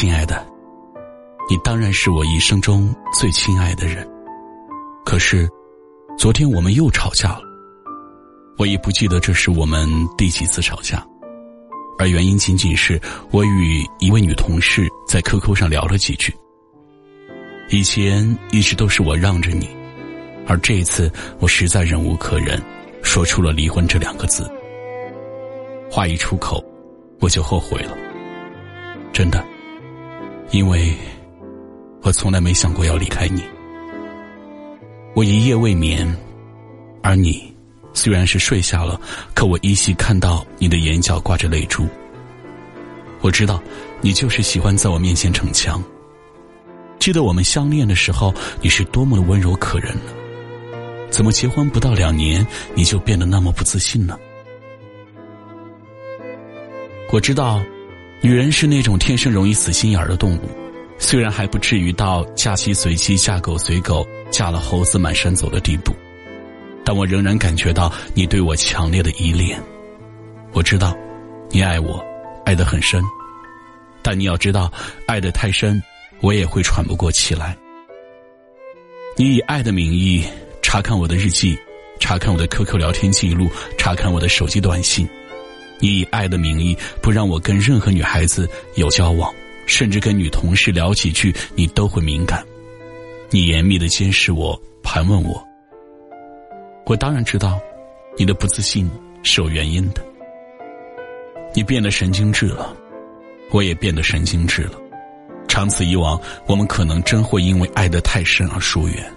[0.00, 0.42] 亲爱的，
[1.46, 4.08] 你当然是我一生中最亲爱的人。
[5.04, 5.46] 可是，
[6.16, 7.42] 昨天我们又吵架了。
[8.56, 9.86] 我已不记得这是我们
[10.16, 11.06] 第几次吵架，
[11.98, 12.98] 而原因仅仅是
[13.30, 16.34] 我与一位女同事在 QQ 上聊了几句。
[17.68, 19.68] 以前一直都是我让着你，
[20.46, 22.58] 而这一次我实在忍无可忍，
[23.02, 24.50] 说出了离婚这两个字。
[25.90, 26.64] 话一出口，
[27.20, 27.94] 我就后悔了，
[29.12, 29.44] 真的，
[30.50, 30.92] 因为
[32.02, 33.42] 我从来没想过要离开你。
[35.14, 36.06] 我一夜未眠，
[37.02, 37.52] 而你
[37.92, 39.00] 虽然是睡下了，
[39.34, 41.86] 可我依稀看到你的眼角挂着泪珠。
[43.20, 43.62] 我知道，
[44.00, 45.82] 你就是喜欢在我面前逞强。
[46.98, 50.12] 记得我们相恋的时候，你是多么的温柔可人呢？
[51.10, 54.18] 怎么结婚不到两年，你就变得那么不自信呢？
[57.12, 57.62] 我知道，
[58.22, 60.40] 女人是那种天生容易死心眼儿的动物，
[60.98, 65.94] 虽然还不至于到嫁鸡随鸡、嫁狗随狗、嫁了猴子满山走的地步，
[66.84, 69.58] 但我仍然感觉到你对我强烈的依恋。
[70.52, 70.94] 我知道，
[71.48, 72.04] 你爱我，
[72.44, 73.02] 爱得很深，
[74.02, 74.70] 但你要知道，
[75.06, 75.82] 爱得太深。
[76.20, 77.56] 我也会喘不过气来。
[79.16, 80.22] 你以爱的名义
[80.60, 81.58] 查看我的日记，
[81.98, 83.48] 查看我的 QQ 聊天记录，
[83.78, 85.08] 查看我的手机短信。
[85.80, 89.34] 你以爱的名义不让我跟任何女孩子有交往，
[89.66, 92.44] 甚至跟女同事聊几句，你都会敏感。
[93.30, 95.42] 你严密的监视我，盘问我。
[96.86, 97.60] 我当然知道，
[98.18, 98.90] 你的不自信
[99.22, 100.04] 是有原因的。
[101.54, 102.76] 你变得神经质了，
[103.50, 104.72] 我也变得神经质了。
[105.48, 109.12] 长此以往，我们可能真会因为爱得太深而疏远。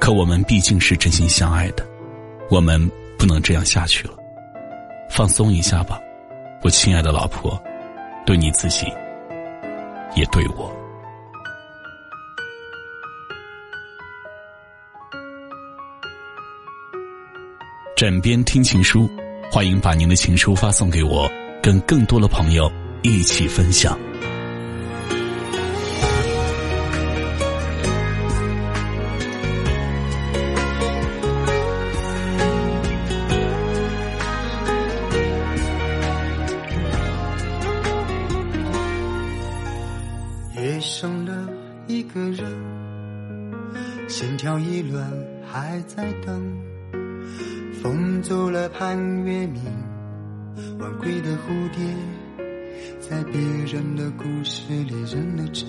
[0.00, 1.86] 可我们毕竟是真心相爱的，
[2.50, 4.14] 我们不能这样下去了。
[5.14, 6.00] 放松一下吧，
[6.62, 7.62] 我亲爱的老婆，
[8.24, 8.86] 对你自己，
[10.16, 10.74] 也对我。
[17.94, 19.06] 枕边听情书，
[19.50, 21.30] 欢迎把您的情书发送给我，
[21.62, 23.98] 跟更多的朋友一起分享。
[44.22, 45.12] 心跳一乱，
[45.44, 46.56] 还在等。
[47.82, 49.60] 风走了盼月明，
[50.78, 51.82] 晚归的蝴蝶，
[53.00, 55.68] 在别人的故事里认了真。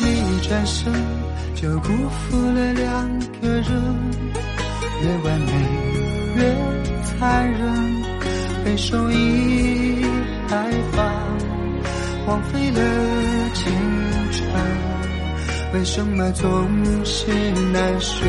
[0.00, 0.92] 你一转身，
[1.56, 2.69] 就辜负了
[15.72, 16.68] 为什么总
[17.04, 17.26] 是
[17.72, 18.26] 难舍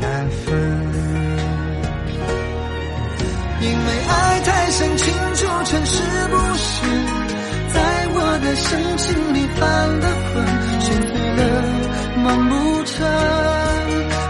[0.00, 0.54] 难分？
[3.60, 6.86] 因为爱太深，清楚成是不是？
[7.74, 7.80] 在
[8.14, 9.60] 我的深情里犯
[10.00, 10.46] 了困，
[10.80, 11.42] 选对了
[12.22, 12.94] 梦不成，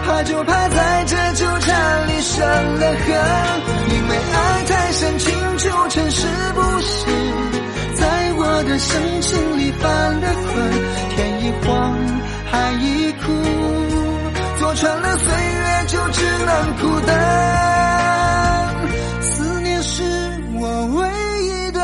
[0.06, 2.40] 怕就怕在这纠缠里生
[2.80, 3.06] 了恨。
[3.90, 5.53] 因为爱太深，情
[16.80, 18.74] 孤单。
[19.20, 20.02] 思念是
[20.54, 21.08] 我唯
[21.46, 21.80] 一的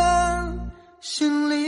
[1.01, 1.59] 心灵。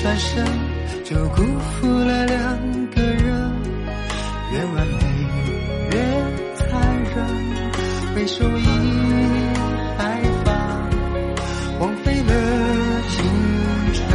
[0.00, 0.44] 转身
[1.04, 2.36] 就辜负了两
[2.90, 3.52] 个人，
[4.52, 5.07] 越完美
[8.28, 8.62] 忍，被收益
[9.96, 10.52] 害怕，
[11.78, 12.32] 荒废了
[13.10, 13.24] 青
[13.94, 14.06] 春，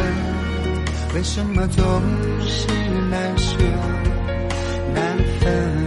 [1.14, 1.82] 为什么总
[2.46, 2.68] 是
[3.10, 3.56] 难舍
[4.94, 5.83] 难分？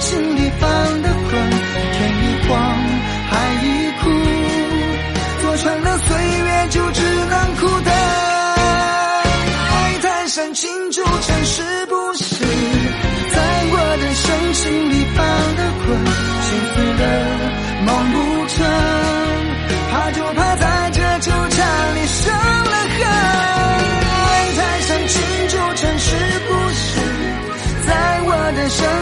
[0.00, 0.68] 心里放
[1.02, 1.50] 的狠，
[1.92, 2.58] 天一荒，
[3.28, 3.32] 海
[3.62, 3.66] 一
[4.00, 4.08] 枯，
[5.42, 7.99] 做穿了岁月就只能哭的。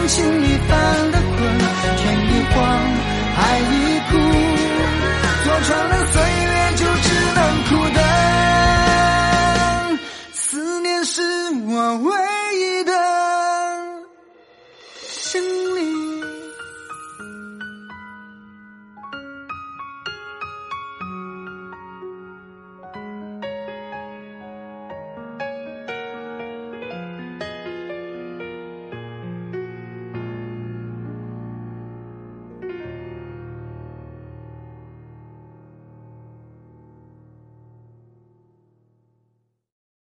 [0.09, 1.37] 心一般的困
[1.97, 2.57] 天一黄
[3.37, 3.88] 爱一